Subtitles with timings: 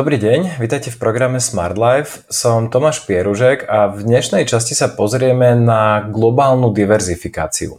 [0.00, 2.24] Dobrý deň, vítajte v programe Smart Life.
[2.32, 7.76] Som Tomáš Pieružek a v dnešnej časti sa pozrieme na globálnu diverzifikáciu.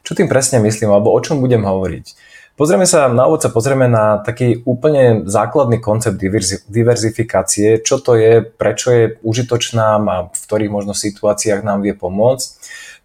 [0.00, 2.16] Čo tým presne myslím, alebo o čom budem hovoriť?
[2.56, 6.16] Pozrieme sa, na úvod sa pozrieme na taký úplne základný koncept
[6.64, 12.48] diverzifikácie, čo to je, prečo je užitočná a v ktorých možno situáciách nám vie pomôcť.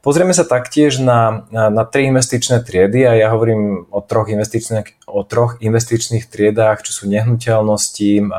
[0.06, 5.02] Pozrieme sa taktiež na, na, na tri investičné triedy a ja hovorím o troch, investičných,
[5.10, 8.30] o troch investičných triedách, čo sú nehnuteľnosti,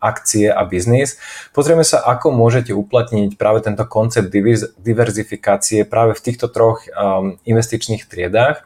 [0.00, 1.20] akcie a biznis.
[1.52, 4.32] Pozrieme sa, ako môžete uplatniť práve tento koncept
[4.80, 8.64] diverzifikácie práve v týchto troch um, investičných triedách.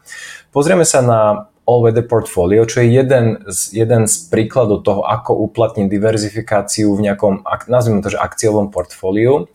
[0.54, 5.90] Pozrieme sa na all-weather portfolio, čo je jeden z, jeden z príkladov toho, ako uplatniť
[5.90, 9.50] diverzifikáciu v nejakom, nazvime to, že akciovom portfóliu.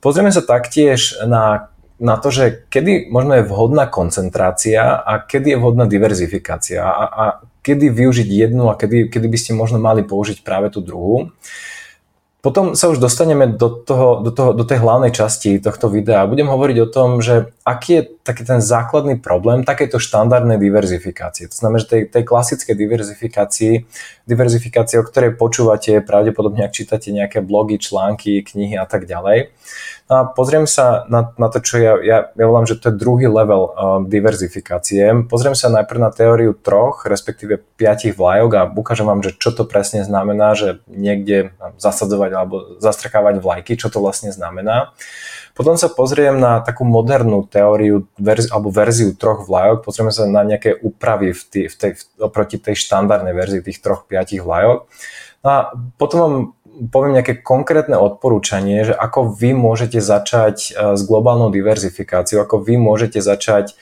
[0.00, 5.60] Pozrieme sa taktiež na na to, že kedy možno je vhodná koncentrácia a kedy je
[5.60, 7.24] vhodná diverzifikácia a, a
[7.62, 11.30] kedy využiť jednu a kedy, kedy by ste možno mali použiť práve tú druhú.
[12.44, 16.28] Potom sa už dostaneme do, toho, do, toho, do tej hlavnej časti tohto videa.
[16.28, 21.44] Budem hovoriť o tom, že aký je taký ten základný problém takéto štandardnej diverzifikácie.
[21.52, 23.72] To znamená, že tej, tej klasickej diverzifikácii,
[24.24, 29.52] diverzifikácie, o ktorej počúvate pravdepodobne, ak čítate nejaké blogy, články, knihy a tak ďalej.
[30.08, 33.00] No a pozriem sa na, na to, čo ja, ja, ja volám, že to je
[33.00, 35.28] druhý level uh, diverzifikácie.
[35.28, 39.68] Pozriem sa najprv na teóriu troch, respektíve piatich vlajok a ukážem vám, že čo to
[39.68, 44.92] presne znamená, že niekde zasadzovať alebo zastrkávať vlajky, čo to vlastne znamená.
[45.54, 50.42] Potom sa pozriem na takú modernú teóriu verzi, alebo verziu troch vlajok, pozrieme sa na
[50.42, 54.90] nejaké úpravy v tý, v tej, v, oproti tej štandardnej verzii tých troch, piatich vlajok.
[55.46, 55.58] No a
[55.94, 56.34] potom vám
[56.90, 62.74] poviem nejaké konkrétne odporúčanie, že ako vy môžete začať e, s globálnou diverzifikáciou, ako vy
[62.74, 63.74] môžete začať e,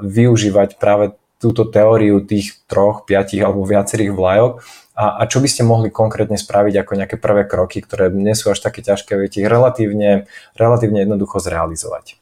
[0.00, 4.52] využívať práve túto teóriu tých troch, piatich alebo viacerých vlajok
[4.96, 8.48] a, a čo by ste mohli konkrétne spraviť ako nejaké prvé kroky, ktoré nie sú
[8.48, 10.24] až také ťažké, viete ich relatívne,
[10.56, 12.16] relatívne jednoducho zrealizovať.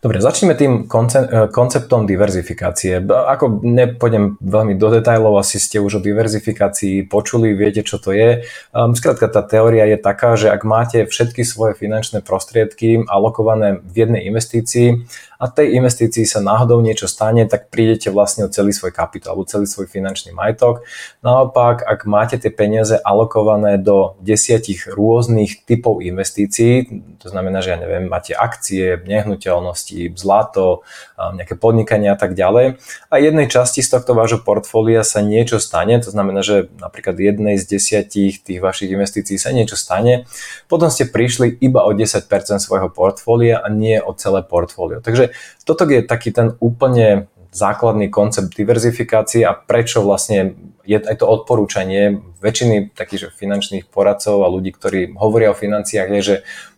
[0.00, 3.04] Dobre, začneme tým e, konceptom diverzifikácie.
[3.04, 8.40] Ako nepôjdem veľmi do detajlov, asi ste už o diverzifikácii počuli, viete, čo to je.
[8.72, 14.08] Ehm, skrátka, tá teória je taká, že ak máte všetky svoje finančné prostriedky alokované v
[14.08, 15.04] jednej investícii
[15.40, 19.48] a tej investícii sa náhodou niečo stane, tak prídete vlastne o celý svoj kapitál alebo
[19.48, 20.84] celý svoj finančný majetok.
[21.24, 27.78] Naopak, ak máte tie peniaze alokované do desiatich rôznych typov investícií, to znamená, že ja
[27.80, 30.84] neviem, máte akcie, nehnuteľnosti, zlato,
[31.16, 32.76] nejaké podnikania a tak ďalej
[33.08, 37.56] a jednej časti z tohto vášho portfólia sa niečo stane, to znamená, že napríklad jednej
[37.56, 40.28] z desiatich tých vašich investícií sa niečo stane,
[40.68, 42.28] potom ste prišli iba o 10%
[42.60, 45.00] svojho portfólia a nie o celé portfólio.
[45.00, 45.29] Takže
[45.64, 50.54] toto je taký ten úplne základný koncept diverzifikácie a prečo vlastne
[50.86, 56.22] je aj to odporúčanie väčšiny takých finančných poradcov a ľudí, ktorí hovoria o financiách, je,
[56.22, 56.36] že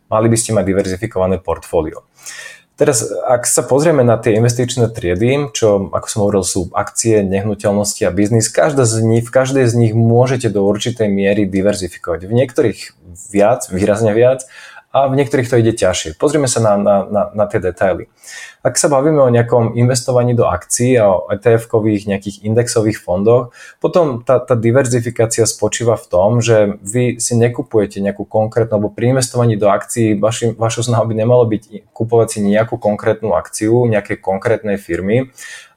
[0.09, 2.05] mali by ste mať diverzifikované portfólio.
[2.73, 8.01] Teraz, ak sa pozrieme na tie investičné triedy, čo, ako som hovoril, sú akcie, nehnuteľnosti
[8.09, 12.25] a biznis, každá z nich, v každej z nich môžete do určitej miery diverzifikovať.
[12.25, 12.79] V niektorých
[13.29, 14.49] viac, výrazne viac,
[14.92, 16.20] a v niektorých to ide ťažšie.
[16.20, 18.12] Pozrieme sa na, na, na, na tie detaily.
[18.60, 24.20] Ak sa bavíme o nejakom investovaní do akcií a o ETF-kových nejakých indexových fondoch, potom
[24.20, 29.56] tá, tá diverzifikácia spočíva v tom, že vy si nekupujete nejakú konkrétnu, alebo pri investovaní
[29.56, 34.76] do akcií vaši, vašou snahou by nemalo byť kupovať si nejakú konkrétnu akciu nejakej konkrétnej
[34.76, 35.32] firmy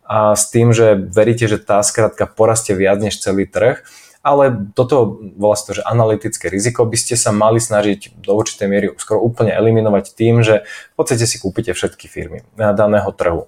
[0.05, 3.81] a s tým, že veríte, že tá skrátka porastie viac než celý trh,
[4.25, 8.66] ale toto volá sa to, že analytické riziko by ste sa mali snažiť do určitej
[8.66, 13.46] miery skoro úplne eliminovať tým, že v podstate si kúpite všetky firmy daného trhu.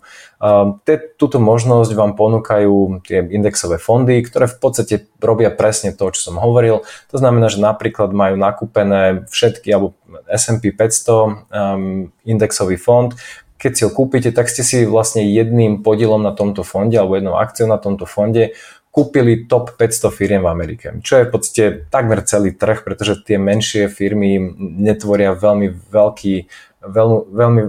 [1.18, 6.38] Túto možnosť vám ponúkajú tie indexové fondy, ktoré v podstate robia presne to, čo som
[6.38, 6.86] hovoril.
[7.10, 9.98] To znamená, že napríklad majú nakúpené všetky, alebo
[10.30, 13.18] S&P 500 um, indexový fond,
[13.58, 17.42] keď si ho kúpite, tak ste si vlastne jedným podielom na tomto fonde alebo jednou
[17.42, 18.54] akciou na tomto fonde
[18.98, 23.38] kúpili top 500 firiem v Amerike, čo je v podstate takmer celý trh, pretože tie
[23.38, 26.36] menšie firmy netvoria veľmi veľký,
[26.82, 27.64] veľmi, veľmi,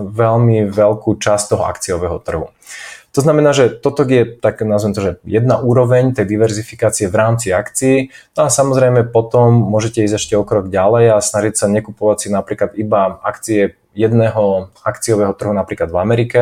[0.00, 2.48] veľmi veľkú časť toho akciového trhu.
[3.10, 7.50] To znamená, že toto je tak, nazvem to, že jedna úroveň tej diverzifikácie v rámci
[7.50, 8.14] akcií.
[8.38, 12.28] No a samozrejme potom môžete ísť ešte o krok ďalej a snažiť sa nekupovať si
[12.30, 16.40] napríklad iba akcie jedného akciového trhu napríklad v Amerike,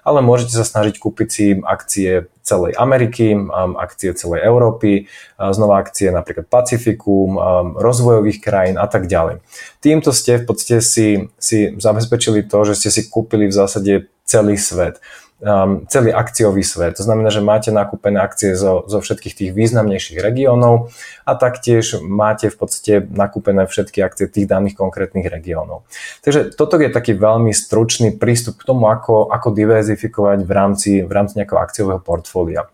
[0.00, 6.08] ale môžete sa snažiť kúpiť si akcie celej Ameriky, um, akcie celej Európy, znova akcie
[6.14, 7.36] napríklad Pacifiku, um,
[7.76, 9.42] rozvojových krajín a tak ďalej.
[9.82, 13.92] Týmto ste v podstate si, si zabezpečili to, že ste si kúpili v zásade
[14.26, 14.98] celý svet.
[15.40, 16.96] Um, celý akciový svet.
[16.96, 20.92] To znamená, že máte nakúpené akcie zo, zo všetkých tých významnejších regiónov
[21.28, 25.84] a taktiež máte v podstate nakúpené všetky akcie tých daných konkrétnych regiónov.
[26.24, 31.12] Takže toto je taký veľmi stručný prístup k tomu, ako, ako diverzifikovať v rámci, v
[31.12, 32.68] rámci nejakého akciového portfólia.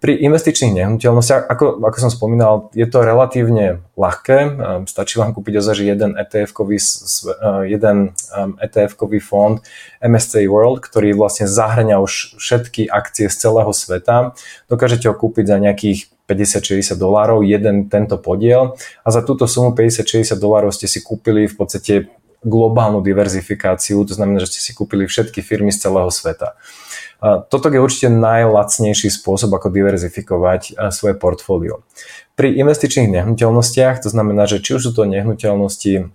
[0.00, 4.38] Pri investičných nehnuteľnostiach, ako, ako som spomínal, je to relatívne ľahké.
[4.40, 7.96] Ehm, stačí vám kúpiť ozaj jeden ETF-kový, ehm, jeden
[8.32, 9.60] ehm, ETF-kový fond
[10.00, 14.32] MSCI World, ktorý vlastne zahrania už všetky akcie z celého sveta.
[14.72, 20.32] Dokážete ho kúpiť za nejakých 50-60 dolárov, jeden tento podiel a za túto sumu 50-60
[20.40, 21.94] dolárov ste si kúpili v podstate
[22.40, 26.56] globálnu diverzifikáciu, to znamená, že ste si kúpili všetky firmy z celého sveta.
[27.20, 31.84] Toto je určite najlacnejší spôsob, ako diverzifikovať svoje portfólio.
[32.32, 36.08] Pri investičných nehnuteľnostiach, to znamená, že či už sú to nehnuteľnosti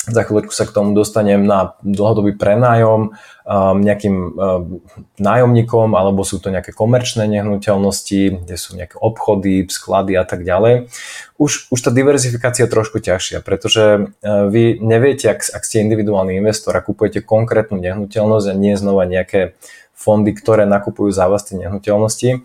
[0.00, 3.12] za chvíľu sa k tomu dostanem na dlhodobý prenájom
[3.84, 4.32] nejakým
[5.20, 10.88] nájomníkom, alebo sú to nejaké komerčné nehnuteľnosti, kde sú nejaké obchody, sklady a tak ďalej.
[11.36, 16.72] Už, už tá diverzifikácia je trošku ťažšia, pretože vy neviete, ak, ak ste individuálny investor
[16.72, 19.52] a kupujete konkrétnu nehnuteľnosť a nie znova nejaké
[19.92, 22.40] fondy, ktoré nakupujú za vás tie nehnuteľnosti.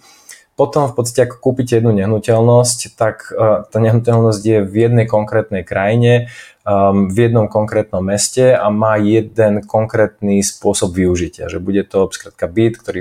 [0.56, 5.68] Potom v podstate, ako kúpite jednu nehnuteľnosť, tak uh, tá nehnuteľnosť je v jednej konkrétnej
[5.68, 6.32] krajine,
[6.64, 11.52] um, v jednom konkrétnom meste a má jeden konkrétny spôsob využitia.
[11.52, 13.00] Že bude to skrátka byt, ktorý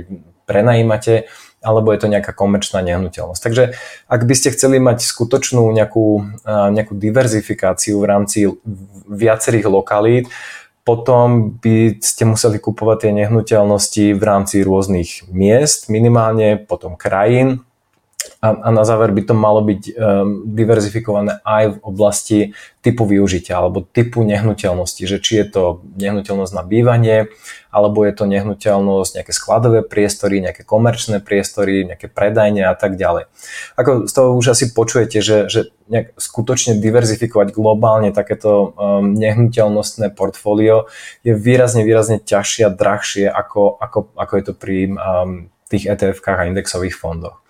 [0.51, 1.31] prenajímate,
[1.63, 3.41] alebo je to nejaká komerčná nehnuteľnosť.
[3.41, 3.65] Takže
[4.11, 6.07] ak by ste chceli mať skutočnú nejakú,
[6.43, 8.39] uh, nejakú diverzifikáciu v rámci
[9.07, 10.27] viacerých lokalít,
[10.85, 17.65] potom by ste museli kupovať tie nehnuteľnosti v rámci rôznych miest, minimálne potom krajín,
[18.45, 22.41] a, a na záver by to malo byť um, diverzifikované aj v oblasti
[22.85, 25.63] typu využitia alebo typu nehnuteľnosti, že či je to
[25.97, 27.33] nehnuteľnosť na bývanie,
[27.73, 33.33] alebo je to nehnuteľnosť, nejaké skladové priestory, nejaké komerčné priestory, nejaké predajne a tak ďalej.
[33.81, 40.13] Ako z toho už asi počujete, že, že nejak skutočne diverzifikovať globálne takéto um, nehnuteľnostné
[40.13, 40.93] portfólio
[41.25, 46.45] je výrazne, výrazne ťažšie a drahšie ako, ako, ako je to pri um, tých ETF-kách
[46.45, 47.41] a indexových fondoch.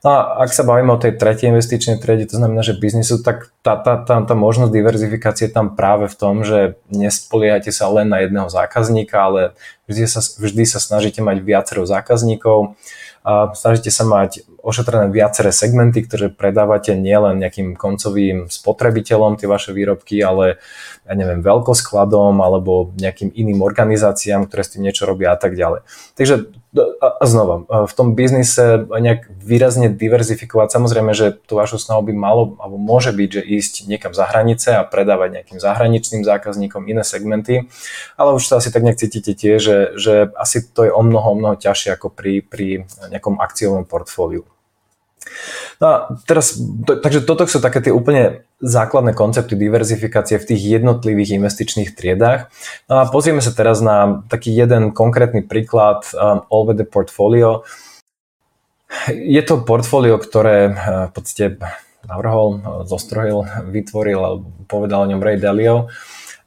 [0.00, 3.52] No a ak sa bavíme o tej tretej investičnej triede, to znamená, že biznisu, tak
[3.60, 8.08] tá, tá, tá, tá možnosť diverzifikácie je tam práve v tom, že nespoliehate sa len
[8.08, 9.40] na jedného zákazníka, ale
[9.84, 12.72] vždy sa, vždy sa snažíte mať viacero zákazníkov
[13.20, 19.76] a snažíte sa mať ošetrené viaceré segmenty, ktoré predávate nielen nejakým koncovým spotrebiteľom tie vaše
[19.76, 20.56] výrobky, ale
[21.04, 25.84] ja neviem, veľkoskladom alebo nejakým iným organizáciám, ktoré s tým niečo robia a tak ďalej.
[26.16, 32.14] Takže a znova, v tom biznise nejak výrazne diverzifikovať, samozrejme, že tú vašu snahu by
[32.14, 37.02] malo, alebo môže byť, že ísť niekam za hranice a predávať nejakým zahraničným zákazníkom iné
[37.02, 37.66] segmenty,
[38.14, 41.34] ale už sa asi tak nejak cítite tie, že, že asi to je o mnoho,
[41.34, 44.46] mnoho ťažšie ako pri, pri nejakom akciovom portfóliu.
[45.80, 45.94] No a
[46.24, 51.96] teraz, to, takže toto sú také tie úplne základné koncepty diverzifikácie v tých jednotlivých investičných
[51.96, 52.52] triedách.
[52.88, 57.64] No a pozrieme sa teraz na taký jeden konkrétny príklad um, All the Portfolio.
[59.08, 60.74] Je to portfólio, ktoré uh,
[61.08, 61.44] v podstate
[62.04, 65.92] navrhol, zostrojil, vytvoril, povedal o ňom Ray Dalio.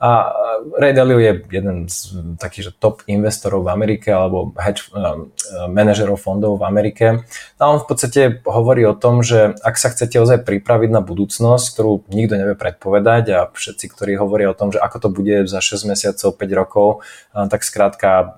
[0.04, 0.36] A
[0.76, 5.32] Ray Dalio je jeden z takých top investorov v Amerike alebo hedge uh,
[5.72, 7.24] manažerov fondov v Amerike.
[7.56, 11.66] A on v podstate hovorí o tom, že ak sa chcete ozaj pripraviť na budúcnosť,
[11.72, 15.64] ktorú nikto nevie predpovedať a všetci, ktorí hovoria o tom, že ako to bude za
[15.64, 16.88] 6 mesiacov, 5 rokov,
[17.32, 18.36] tak skrátka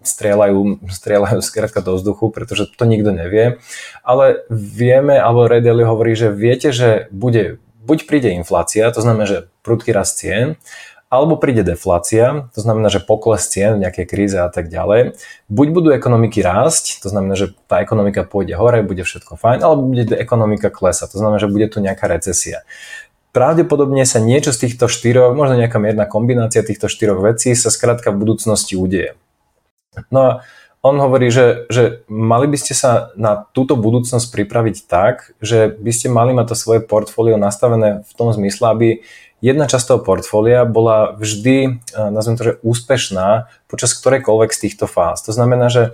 [0.00, 3.60] strieľajú, strieľajú skrátka do vzduchu, pretože to nikto nevie.
[4.00, 9.28] Ale vieme, alebo Ray Dalio hovorí, že viete, že bude buď príde inflácia, to znamená,
[9.28, 10.60] že prudký rast cien,
[11.14, 15.14] alebo príde deflácia, to znamená, že pokles cien, nejaké kríze a tak ďalej.
[15.46, 19.94] Buď budú ekonomiky rásť, to znamená, že tá ekonomika pôjde hore, bude všetko fajn, alebo
[19.94, 22.66] bude ekonomika klesať, to znamená, že bude tu nejaká recesia.
[23.30, 28.10] Pravdepodobne sa niečo z týchto štyroch, možno nejaká mierna kombinácia týchto štyroch vecí sa skrátka
[28.10, 29.18] v budúcnosti udeje.
[30.10, 30.30] No a
[30.84, 35.92] on hovorí, že, že mali by ste sa na túto budúcnosť pripraviť tak, že by
[35.96, 38.88] ste mali mať to svoje portfólio nastavené v tom zmysle, aby
[39.44, 45.20] jedna časť toho portfólia bola vždy, nazvem to, že úspešná počas ktorejkoľvek z týchto fáz.
[45.28, 45.92] To znamená, že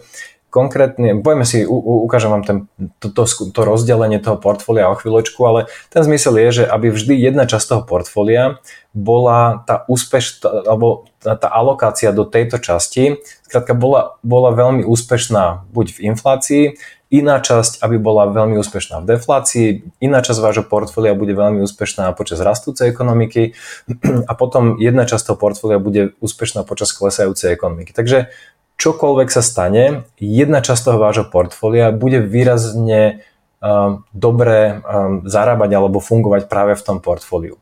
[0.50, 2.58] konkrétne, poďme si, u, u, ukážem vám ten,
[2.98, 7.14] to, to, to rozdelenie toho portfólia o chvíľočku, ale ten zmysel je, že aby vždy
[7.14, 8.58] jedna časť toho portfólia
[8.90, 15.86] bola tá úspešná, alebo tá, alokácia do tejto časti, skrátka bola, bola veľmi úspešná buď
[15.94, 16.64] v inflácii,
[17.10, 19.66] iná časť, aby bola veľmi úspešná v deflácii,
[19.98, 23.58] iná časť vášho portfólia bude veľmi úspešná počas rastúcej ekonomiky
[24.30, 27.90] a potom jedna časť toho portfólia bude úspešná počas klesajúcej ekonomiky.
[27.90, 28.30] Takže
[28.78, 33.26] čokoľvek sa stane, jedna časť toho vášho portfólia bude výrazne
[33.58, 37.58] um, dobre um, zarábať alebo fungovať práve v tom portfóliu.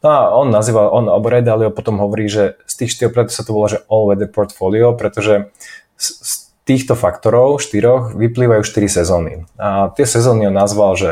[0.00, 3.44] No a on nazýva, on, alebo Dalio potom hovorí, že z tých štyroch, preto sa
[3.44, 5.52] to volá, že all weather portfolio, pretože
[6.00, 9.46] z, z týchto faktorov, štyroch, vyplývajú štyri sezóny.
[9.54, 11.10] A tie sezóny on nazval, že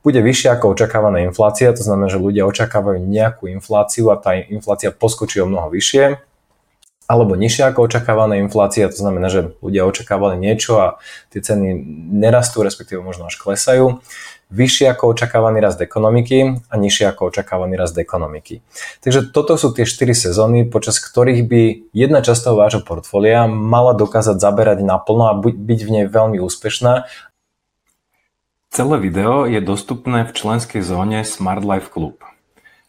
[0.00, 4.88] bude vyššia ako očakávaná inflácia, to znamená, že ľudia očakávajú nejakú infláciu a tá inflácia
[4.88, 6.16] poskočí o mnoho vyššie
[7.06, 10.86] alebo nižšia ako očakávaná inflácia, to znamená, že ľudia očakávali niečo a
[11.30, 11.78] tie ceny
[12.18, 14.02] nerastú, respektíve možno až klesajú,
[14.50, 18.62] vyššie ako očakávaný rast ekonomiky a nižšie ako očakávaný rast ekonomiky.
[19.02, 23.94] Takže toto sú tie 4 sezóny, počas ktorých by jedna časť toho vášho portfólia mala
[23.94, 27.10] dokázať zaberať naplno a byť v nej veľmi úspešná.
[28.70, 32.35] Celé video je dostupné v členskej zóne Smart Life Club.